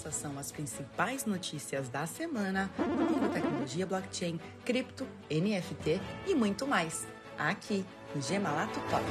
[0.00, 6.66] Essas são as principais notícias da semana no mundo tecnologia blockchain, cripto, NFT e muito
[6.66, 7.06] mais,
[7.36, 7.84] aqui
[8.14, 9.06] no Gemalato Talks.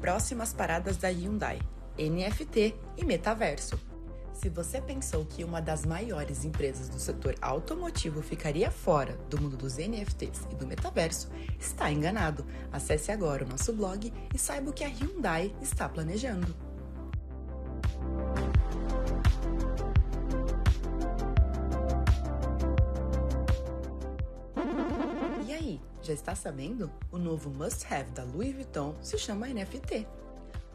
[0.00, 1.58] Próximas paradas da Hyundai,
[1.98, 3.87] NFT e metaverso.
[4.38, 9.56] Se você pensou que uma das maiores empresas do setor automotivo ficaria fora do mundo
[9.56, 11.28] dos NFTs e do metaverso,
[11.58, 12.46] está enganado.
[12.70, 16.54] Acesse agora o nosso blog e saiba o que a Hyundai está planejando.
[25.48, 26.88] E aí, já está sabendo?
[27.10, 30.06] O novo must-have da Louis Vuitton se chama NFT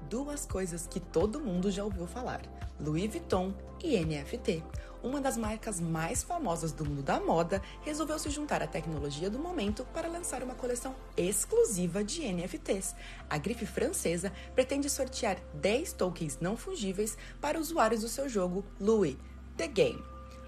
[0.10, 2.42] duas coisas que todo mundo já ouviu falar:
[2.80, 4.64] Louis Vuitton e NFT.
[5.04, 9.38] Uma das marcas mais famosas do mundo da moda resolveu se juntar à tecnologia do
[9.38, 12.96] momento para lançar uma coleção exclusiva de NFTs.
[13.30, 19.18] A grife francesa pretende sortear 10 tokens não fungíveis para usuários do seu jogo Louis
[19.58, 20.02] The Game.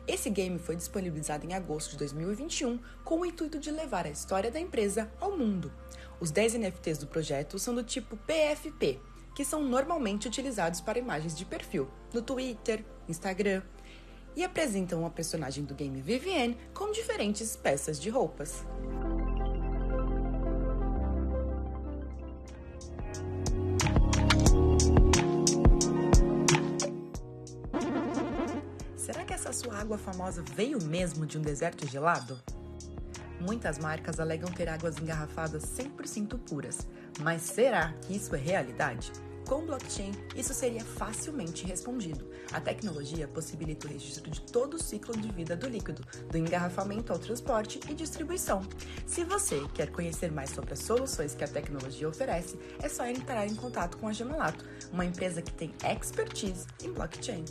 [0.08, 4.52] Esse game foi disponibilizado em agosto de 2021 com o intuito de levar a história
[4.52, 5.74] da empresa ao mundo.
[6.20, 9.02] Os 10 NFTs do projeto são do tipo PFP,
[9.36, 13.62] que são normalmente utilizados para imagens de perfil no Twitter, Instagram,
[14.34, 18.66] e apresentam uma personagem do game Vivienne com diferentes peças de roupas.
[28.96, 32.42] Será que essa sua água famosa veio mesmo de um deserto gelado?
[33.40, 36.88] Muitas marcas alegam ter águas engarrafadas 100% puras,
[37.20, 39.12] mas será que isso é realidade?
[39.48, 42.28] Com blockchain, isso seria facilmente respondido.
[42.52, 47.14] A tecnologia possibilita o registro de todo o ciclo de vida do líquido, do engarrafamento
[47.14, 48.64] ao transporte e distribuição.
[49.06, 53.46] Se você quer conhecer mais sobre as soluções que a tecnologia oferece, é só entrar
[53.46, 57.46] em contato com a Gemalato, uma empresa que tem expertise em blockchain.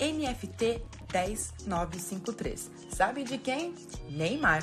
[0.00, 2.70] NFT 10953.
[2.90, 3.74] Sabe de quem?
[4.10, 4.62] Neymar.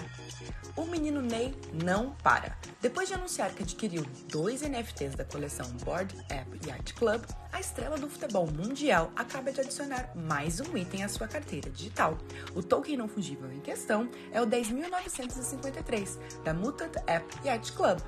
[0.75, 2.57] O menino Ney não para.
[2.81, 7.23] Depois de anunciar que adquiriu dois NFTs da coleção Board App Yacht Club,
[7.53, 12.17] a estrela do futebol mundial acaba de adicionar mais um item à sua carteira digital.
[12.53, 17.99] O token não fungível em questão é o 10.953 da Mutant App Yacht Club.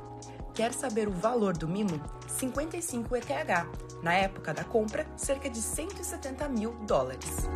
[0.53, 2.01] Quer saber o valor do mimo?
[2.27, 4.03] 55 ETH.
[4.03, 7.47] Na época da compra, cerca de 170 mil dólares.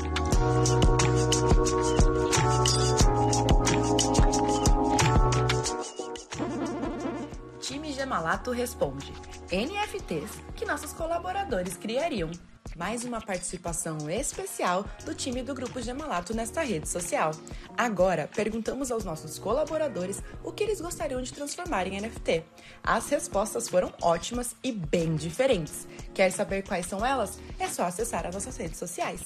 [7.59, 9.13] Time Gemalato responde:
[9.51, 12.29] NFTs que nossos colaboradores criariam.
[12.77, 17.31] Mais uma participação especial do time do Grupo Gemalato nesta rede social.
[17.77, 22.43] Agora, perguntamos aos nossos colaboradores o que eles gostariam de transformar em NFT.
[22.81, 25.87] As respostas foram ótimas e bem diferentes.
[26.13, 27.39] Quer saber quais são elas?
[27.59, 29.21] É só acessar as nossas redes sociais.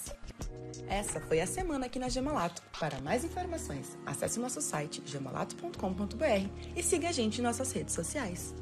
[0.88, 2.62] Essa foi a semana aqui na Gemalato.
[2.80, 8.54] Para mais informações, acesse nosso site gemalato.com.br e siga a gente em nossas redes sociais.